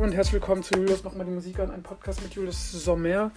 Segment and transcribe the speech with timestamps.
[0.00, 3.32] und herzlich willkommen zu Julius Mach mal die Musik an, ein Podcast mit Julius Sommer.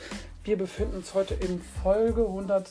[0.45, 2.69] Wir befinden uns heute in Folge 100,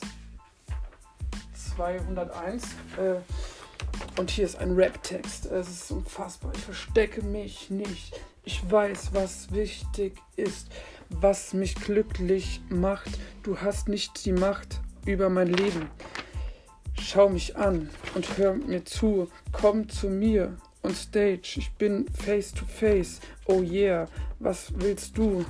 [1.75, 2.63] 201
[2.97, 5.45] äh, und hier ist ein Rap-Text.
[5.45, 6.51] Es ist unfassbar.
[6.55, 8.19] Ich verstecke mich nicht.
[8.43, 10.69] Ich weiß, was wichtig ist,
[11.09, 13.11] was mich glücklich macht.
[13.43, 15.87] Du hast nicht die Macht über mein Leben.
[16.99, 19.29] Schau mich an und hör mir zu.
[19.51, 21.57] Komm zu mir on stage.
[21.57, 23.19] Ich bin face to face.
[23.45, 24.07] Oh yeah,
[24.39, 25.45] was willst du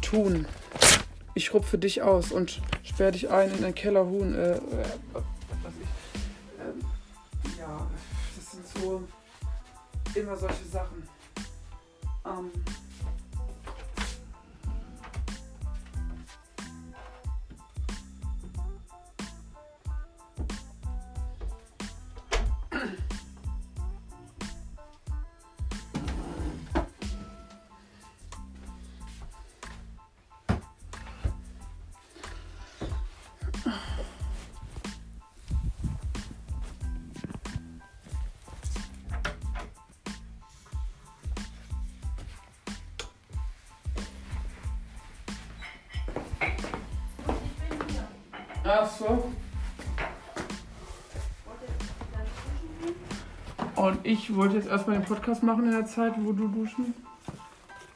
[0.00, 0.46] tun?
[1.34, 4.34] Ich rupfe dich aus und sperre dich ein in ein Kellerhuhn.
[4.34, 4.60] Äh, äh,
[5.62, 7.86] was ich, äh, ja,
[8.36, 9.02] das sind so
[10.14, 11.08] immer solche Sachen.
[12.24, 12.50] Ähm,
[48.82, 49.30] So.
[53.76, 56.92] Und ich wollte jetzt erstmal den Podcast machen in der Zeit, wo du duschen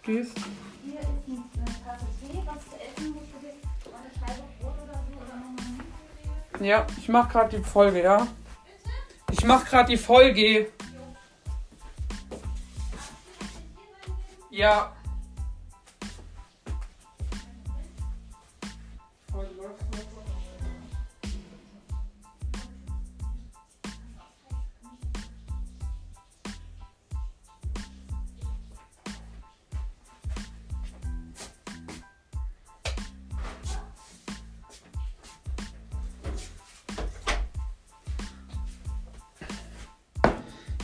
[0.03, 0.39] gehst.
[0.85, 3.55] Hier ist eine Tasse Tee, was zu essen musst du dir
[3.93, 8.27] eine Scheibe Brot oder so oder noch Ja, ich mach gerade die Folge, ja?
[9.33, 10.71] Ich mach gerade die Folge.
[14.51, 14.93] Ja.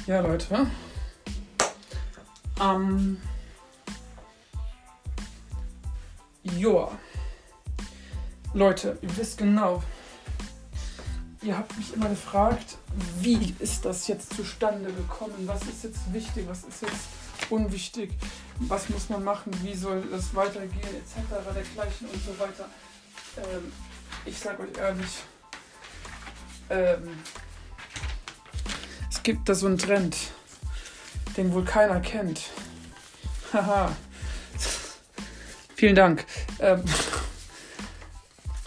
[0.06, 0.66] Ja, Leute.
[2.60, 3.20] Ähm.
[6.42, 6.92] Joa.
[8.52, 9.82] Leute, ihr wisst genau.
[11.40, 12.76] Ihr habt mich immer gefragt,
[13.20, 15.46] wie ist das jetzt zustande gekommen?
[15.46, 16.46] Was ist jetzt wichtig?
[16.48, 17.08] Was ist jetzt
[17.48, 18.12] unwichtig?
[18.60, 19.52] Was muss man machen?
[19.62, 20.70] Wie soll das weitergehen?
[20.82, 21.16] Etc.
[21.54, 22.68] dergleichen und so weiter.
[23.38, 23.72] Ähm,
[24.26, 25.24] ich sag euch ehrlich,
[26.68, 27.08] ähm,
[29.24, 30.16] gibt da so einen Trend,
[31.36, 32.42] den wohl keiner kennt.
[33.52, 33.90] Haha.
[35.74, 36.24] Vielen Dank.
[36.60, 36.84] Ähm,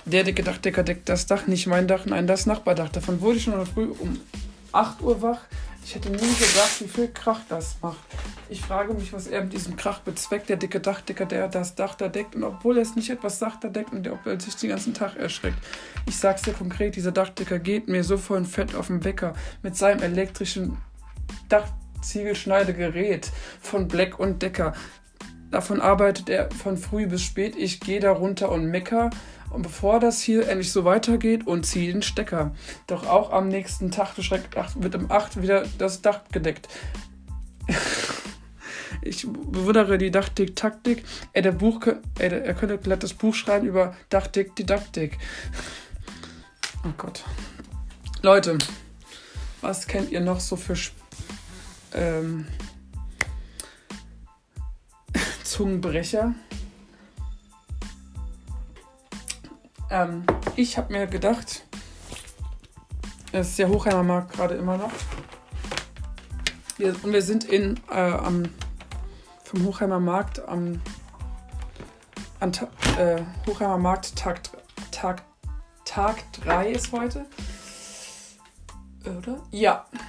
[0.05, 2.89] der dicke Dachdecker deckt das Dach, nicht mein Dach, nein, das Nachbardach.
[2.89, 4.19] Davon wurde ich schon früh um
[4.71, 5.41] 8 Uhr wach.
[5.85, 7.97] Ich hätte nie gedacht, wie viel Krach das macht.
[8.49, 11.95] Ich frage mich, was er mit diesem Krach bezweckt, der dicke Dachdecker, der das Dach
[11.95, 12.35] da deckt.
[12.35, 15.17] Und obwohl er es nicht etwas da deckt und der er sich den ganzen Tag
[15.17, 15.57] erschreckt.
[16.07, 19.75] Ich sag's dir konkret, dieser Dachdecker geht mir so voll Fett auf den Wecker mit
[19.75, 20.77] seinem elektrischen
[21.49, 24.73] Dachziegelschneidegerät von Black und Decker.
[25.51, 27.55] Davon arbeitet er von früh bis spät.
[27.57, 29.09] Ich gehe da runter und mecker.
[29.49, 32.53] Und bevor das hier endlich so weitergeht und ziehe den Stecker.
[32.85, 36.69] Doch auch am nächsten Tag wird um 8 wieder das Dach gedeckt.
[39.01, 41.03] ich bewundere die Dachdick-Taktik.
[41.33, 41.81] Er, der Buch,
[42.19, 45.17] er, er könnte glatt das Buch schreiben über Dachdick-Didaktik.
[46.83, 47.23] Oh Gott.
[48.21, 48.57] Leute,
[49.61, 50.75] was kennt ihr noch so für
[51.93, 52.45] ähm,
[55.43, 56.33] Zungenbrecher?
[59.89, 60.23] Ähm,
[60.55, 61.63] ich habe mir gedacht,
[63.31, 64.91] es ist der Hochheimer Markt gerade immer noch.
[66.77, 68.43] Wir, und wir sind in, äh, am,
[69.47, 70.81] vom Hochheimer Markt am
[72.41, 72.51] an,
[72.97, 74.41] äh, Hochheimer Markt Tag,
[74.91, 75.23] Tag,
[75.85, 77.25] Tag 3 ist heute.
[79.05, 79.41] Oder?
[79.51, 79.85] Ja.
[79.91, 79.99] ja.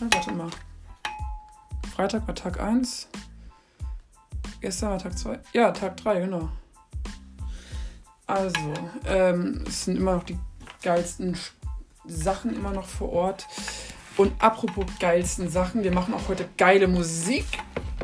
[0.00, 0.50] Warte mal.
[1.96, 3.08] Freitag war Tag 1.
[4.60, 5.40] Gestern war Tag 2.
[5.54, 6.50] Ja, Tag 3, genau.
[8.26, 8.74] Also,
[9.06, 10.38] ähm, es sind immer noch die
[10.82, 11.36] geilsten
[12.06, 13.46] Sachen immer noch vor Ort.
[14.20, 17.46] Und apropos geilsten Sachen, wir machen auch heute geile Musik.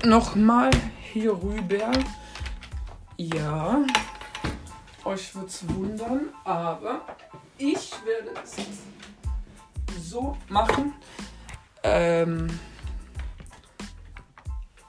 [0.02, 0.70] Nochmal
[1.12, 1.92] hier rüber.
[3.18, 3.84] Ja,
[5.04, 7.02] euch wird es wundern, aber
[7.58, 8.56] ich werde es
[10.10, 10.94] so machen.
[11.82, 12.48] Ähm,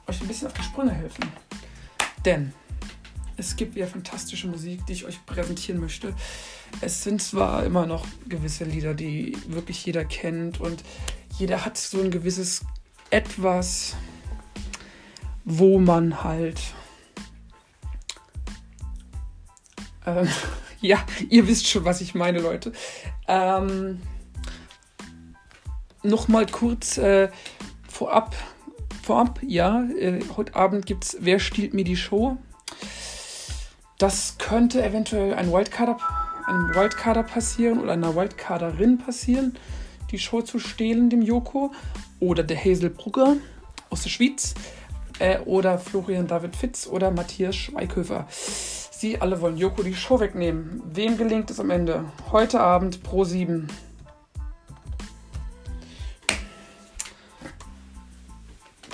[0.08, 1.30] euch ein bisschen auf die Sprünge helfen.
[2.24, 2.54] Denn
[3.36, 6.14] es gibt wieder fantastische Musik, die ich euch präsentieren möchte.
[6.82, 10.84] Es sind zwar immer noch gewisse Lieder, die wirklich jeder kennt und
[11.38, 12.66] jeder hat so ein gewisses
[13.10, 13.96] etwas,
[15.46, 16.60] wo man halt
[20.06, 20.28] ähm,
[20.82, 22.72] ja, ihr wisst schon, was ich meine, Leute.
[23.28, 24.02] Ähm,
[26.04, 27.30] Nochmal kurz äh,
[27.90, 28.36] vorab,
[29.04, 32.38] vorab, ja, äh, heute Abend gibt es Wer stiehlt mir die Show?
[33.98, 35.98] Das könnte eventuell ein Wildcarder,
[36.46, 39.58] einem Wildcarder passieren oder einer Wildcarderin passieren,
[40.12, 41.72] die Show zu stehlen, dem Joko.
[42.20, 43.38] Oder der Hazel Brugger
[43.90, 44.54] aus der Schweiz.
[45.20, 48.28] Äh, oder Florian David Fitz oder Matthias Schweighöfer.
[48.30, 50.82] Sie alle wollen Joko die Show wegnehmen.
[50.86, 52.06] Wem gelingt es am Ende?
[52.32, 53.68] Heute Abend pro 7.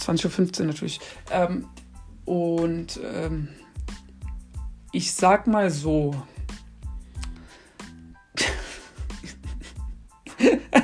[0.07, 0.99] Uhr natürlich.
[1.31, 1.67] Ähm,
[2.25, 3.47] und ähm,
[4.91, 6.13] ich sag mal so.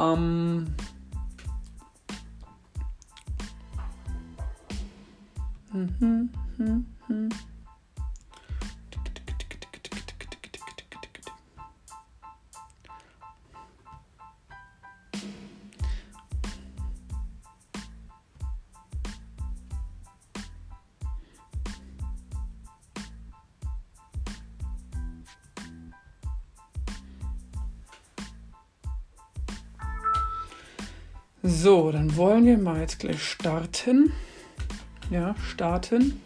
[0.00, 0.66] ähm,
[5.72, 6.30] mhm.
[31.42, 34.12] So, dann wollen wir mal jetzt gleich starten.
[35.10, 36.20] Ja, starten.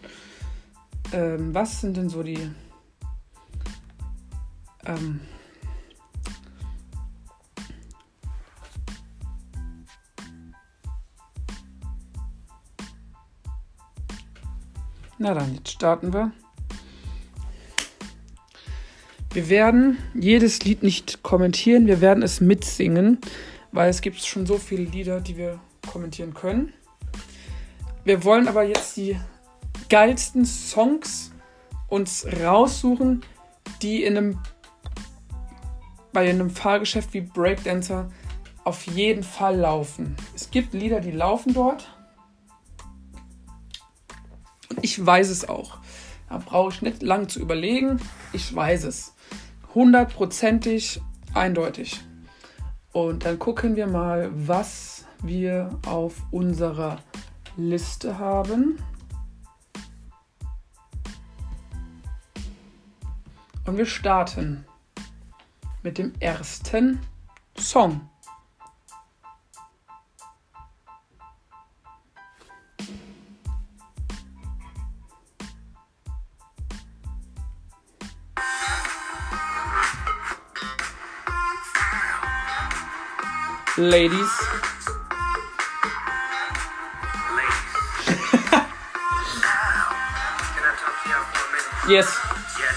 [1.12, 2.50] Ähm, was sind denn so die
[4.87, 5.20] ähm,
[15.16, 16.32] Na dann, jetzt starten wir.
[19.32, 23.19] Wir werden jedes Lied nicht kommentieren, wir werden es mitsingen,
[23.75, 25.59] weil es gibt schon so viele Lieder, die wir
[25.91, 26.73] kommentieren können.
[28.05, 29.19] Wir wollen aber jetzt die
[29.88, 31.32] geilsten Songs
[31.88, 33.25] uns raussuchen,
[33.82, 34.38] die in einem
[36.12, 38.09] bei einem Fahrgeschäft wie Breakdancer
[38.62, 40.15] auf jeden Fall laufen.
[40.37, 41.93] Es gibt Lieder, die laufen dort.
[44.71, 45.79] Und ich weiß es auch.
[46.29, 47.99] Da brauche ich nicht lang zu überlegen.
[48.32, 49.15] Ich weiß es.
[49.75, 51.00] Hundertprozentig
[51.35, 52.00] eindeutig.
[52.94, 57.00] Und dann gucken wir mal, was wir auf unserer
[57.56, 58.79] Liste haben.
[63.67, 64.64] Und wir starten
[65.82, 67.00] mit dem ersten
[67.58, 68.08] Song.
[83.79, 84.31] ladies.
[91.87, 92.09] Yes.
[92.56, 92.76] Yes.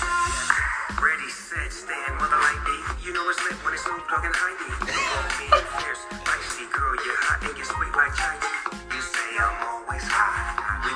[0.99, 2.75] Ready, set, stand, mother like me.
[3.05, 4.67] You know it's lit when it's Snoop Dogg and Heidi.
[4.67, 8.67] You fierce, spicy girl, you're hot and you're sweet like Chinese.
[8.91, 10.59] You say I'm always hot.
[10.83, 10.91] We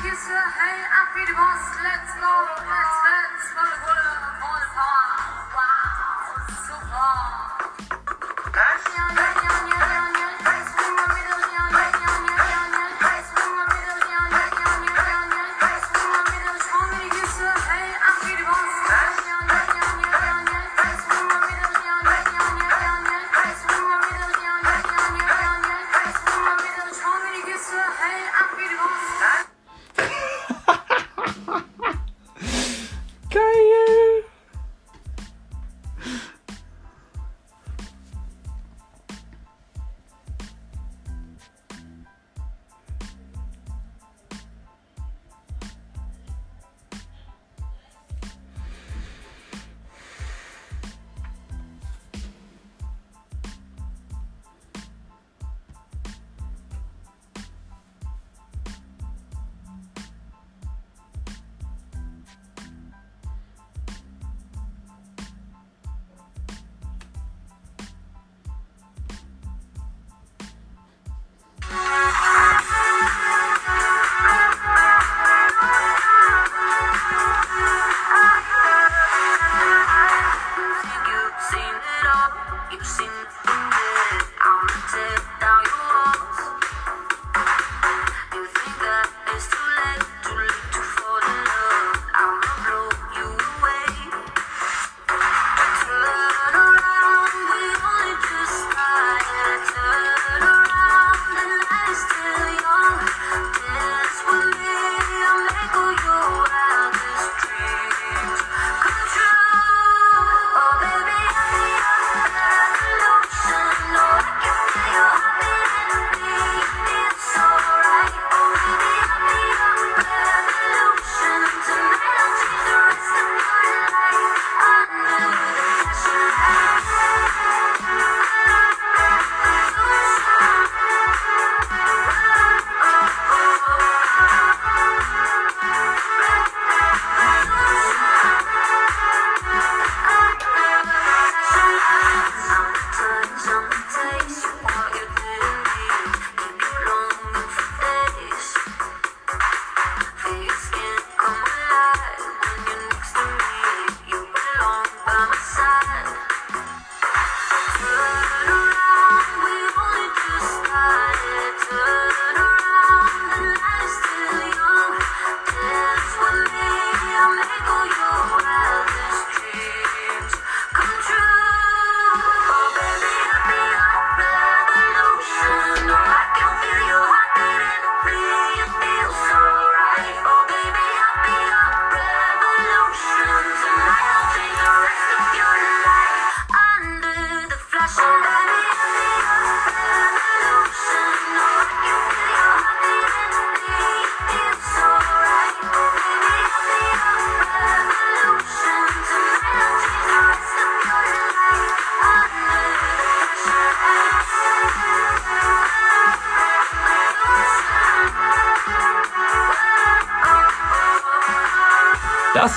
[0.00, 1.26] Hey, ab wie
[1.82, 2.30] let's go,
[2.70, 5.37] let's dance, volle Wolle, volle Fahrt.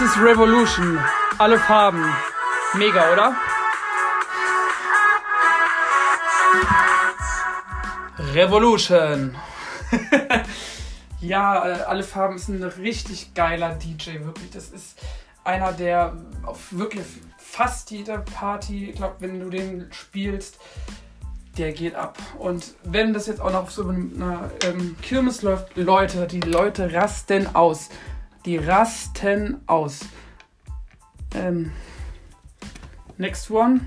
[0.01, 0.99] Das ist Revolution.
[1.37, 2.03] Alle Farben.
[2.73, 3.35] Mega, oder?
[8.33, 9.35] Revolution.
[11.21, 14.49] ja, äh, alle Farben ist ein richtig geiler DJ, wirklich.
[14.49, 14.97] Das ist
[15.43, 16.17] einer, der
[16.47, 17.05] auf wirklich
[17.37, 20.57] fast jeder Party, ich glaube, wenn du den spielst,
[21.59, 22.17] der geht ab.
[22.39, 26.91] Und wenn das jetzt auch noch auf so einer ähm, Kirmes läuft, Leute, die Leute
[26.91, 27.89] rasten aus
[28.45, 30.01] die rasten aus.
[31.33, 31.71] Ähm,
[33.17, 33.81] next one.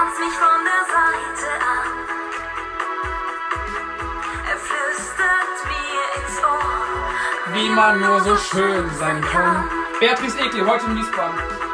[0.00, 1.88] tanzt mich von der Seite an.
[4.50, 9.70] Er flüstert mir ins Ohr, wie man nur so schön sein kann.
[9.98, 11.69] Beatrice Egli, heute im Wiesbaden.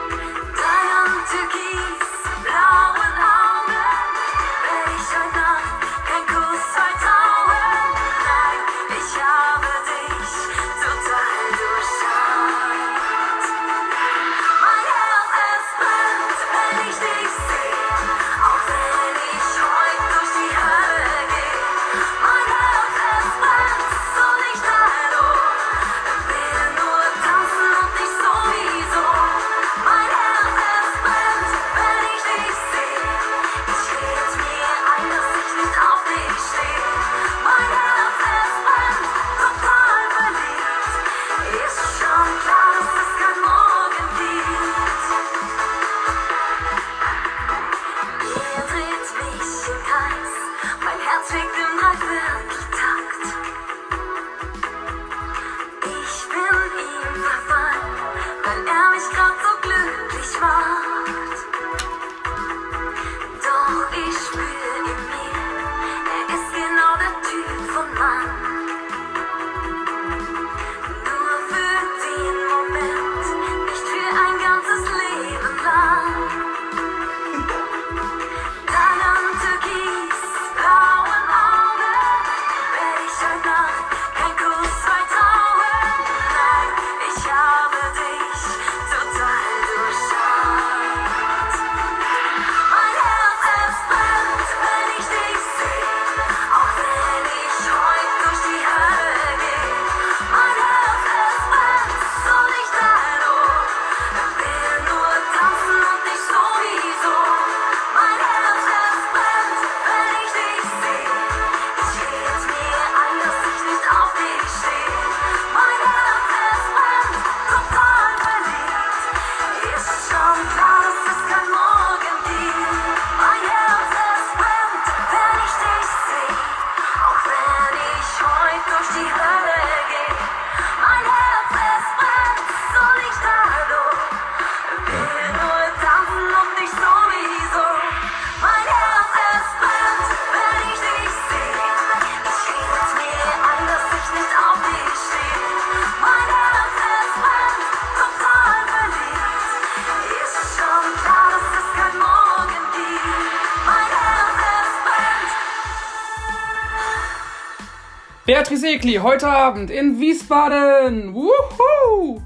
[158.46, 161.14] Trisekli heute Abend in Wiesbaden.
[161.14, 162.22] Wuhu!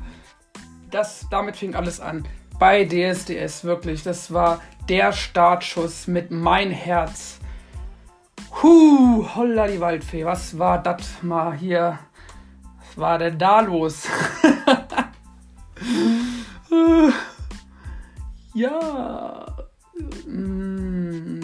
[0.91, 2.29] Das, damit fing alles an.
[2.59, 4.03] Bei DSDS, wirklich.
[4.03, 7.39] Das war der Startschuss mit Mein Herz.
[8.63, 10.27] Huh, holla die Waldfee.
[10.27, 11.99] Was war das mal hier?
[12.79, 14.07] Was war denn da los?
[18.53, 19.47] ja.
[20.27, 21.41] Mm,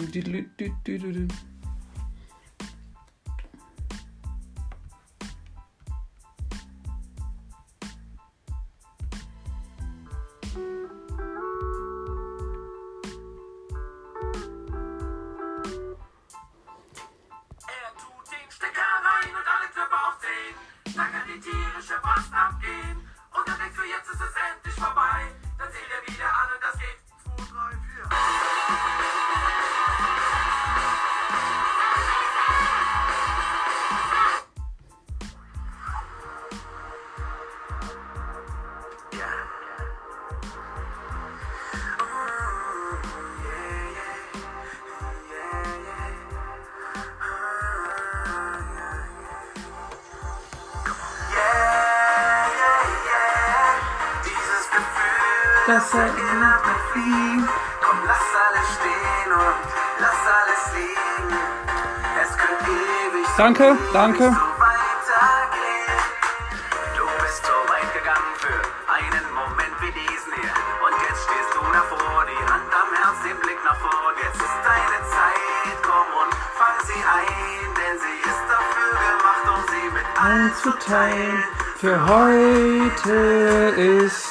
[56.97, 57.45] wie.
[57.83, 59.57] Komm, lass alles stehen und
[59.99, 61.29] lass alles liegen.
[62.21, 64.23] Es könnte ewig Danke, so danke.
[64.23, 65.99] So weitergehen.
[66.97, 68.59] Du bist so weit gegangen für
[68.97, 70.55] einen Moment wie diesen hier.
[70.85, 74.15] Und jetzt stehst du davor, die Hand am Herz, den Blick nach vorn.
[74.23, 79.61] Jetzt ist deine Zeit, komm und fang sie ein, denn sie ist dafür gemacht, um
[79.71, 81.43] sie mit allen zu teilen.
[81.79, 83.13] Für heute
[83.77, 84.26] ist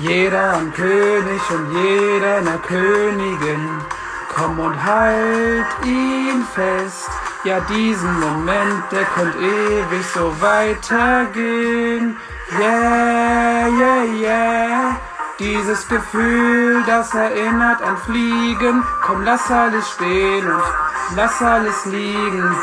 [0.00, 3.68] jeder ein König und jeder eine Königin.
[4.34, 7.08] Komm und halt ihn fest.
[7.44, 12.16] Ja, diesen Moment, der könnte ewig so weitergehen.
[12.60, 14.96] Yeah, yeah, yeah.
[15.38, 18.84] Dieses Gefühl, das erinnert an Fliegen.
[19.04, 20.62] Komm, lass alles stehen und
[21.16, 22.56] lass alles liegen.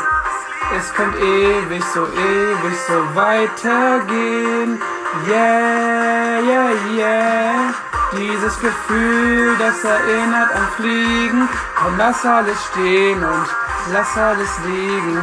[0.78, 4.80] Es könnte ewig so, ewig so weitergehen.
[5.28, 5.95] Yeah
[6.26, 7.74] yeah, yeah, yeah.
[8.12, 11.48] Dieses Gefühl, das erinnert an Fliegen.
[11.76, 13.46] Komm, lass alles stehen und
[13.92, 15.22] lass alles liegen.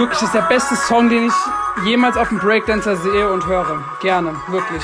[0.00, 3.84] Wirklich, das ist der beste Song, den ich jemals auf dem Breakdancer sehe und höre.
[4.00, 4.82] Gerne, wirklich.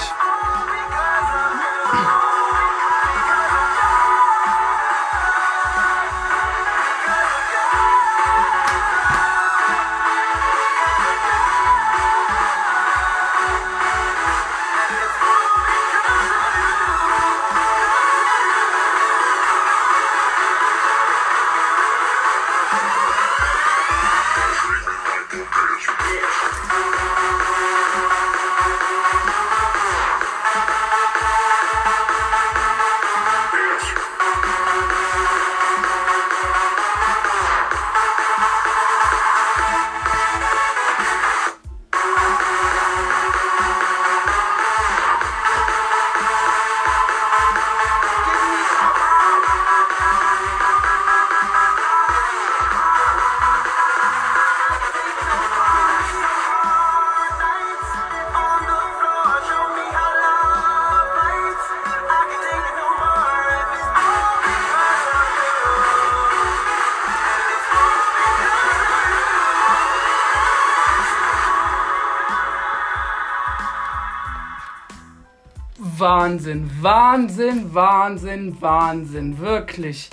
[76.36, 80.10] Wahnsinn, Wahnsinn, Wahnsinn, Wahnsinn, wirklich.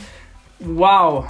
[0.59, 1.27] Wow.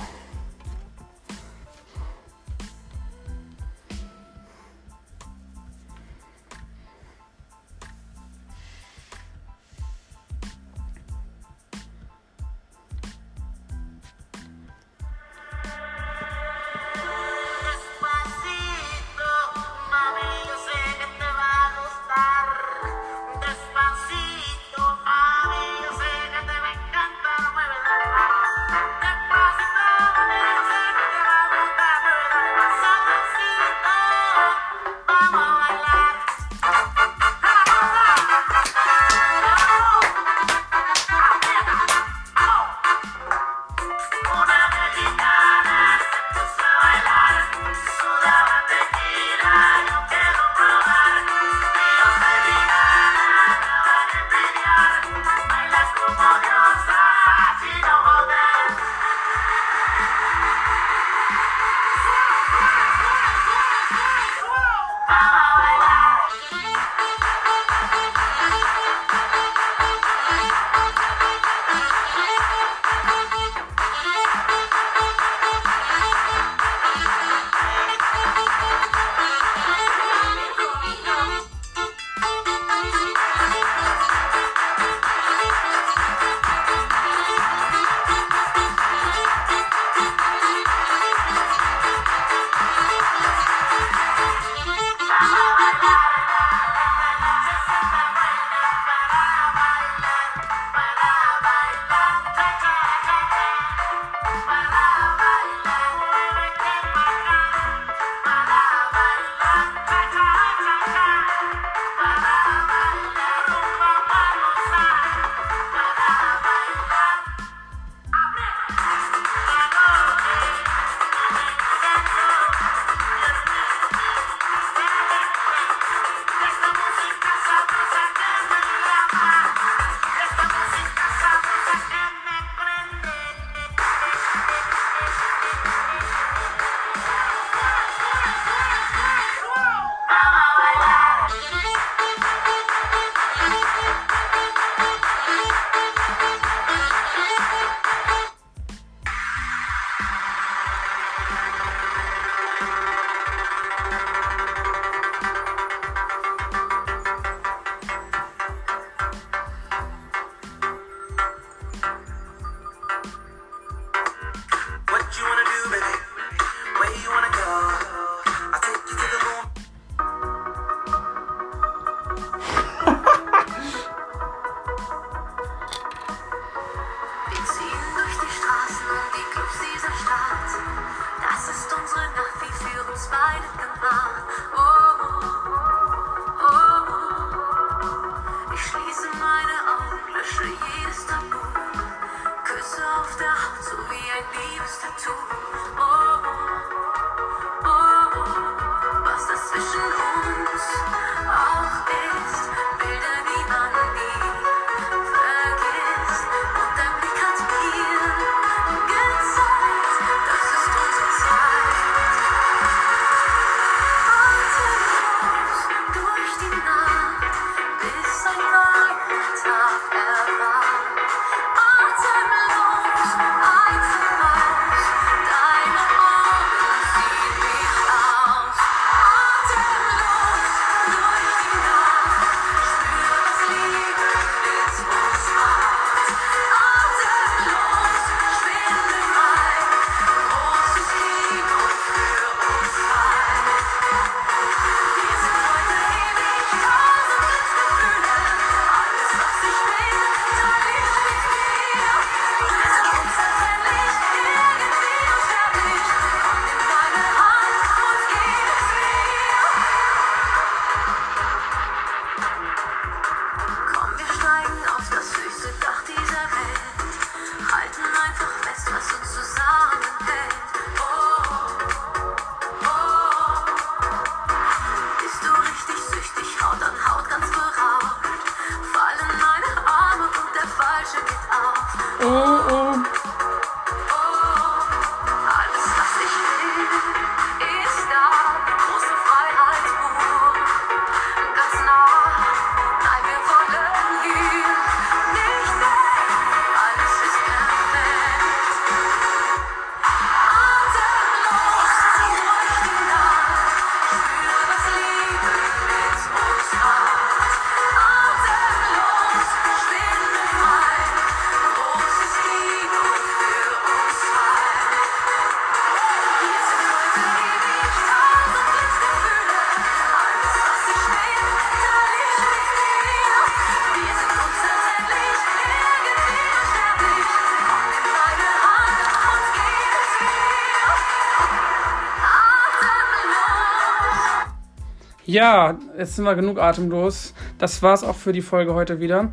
[335.13, 337.13] Ja, jetzt sind wir genug atemlos.
[337.37, 339.11] Das war's auch für die Folge heute wieder.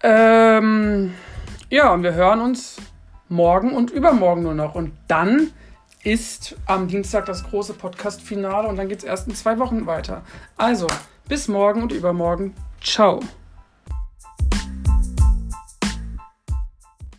[0.00, 1.12] Ähm,
[1.68, 2.76] ja, und wir hören uns
[3.28, 4.76] morgen und übermorgen nur noch.
[4.76, 5.50] Und dann
[6.04, 10.22] ist am Dienstag das große Podcast-Finale und dann geht's erst in zwei Wochen weiter.
[10.56, 10.86] Also,
[11.26, 12.54] bis morgen und übermorgen.
[12.80, 13.18] Ciao.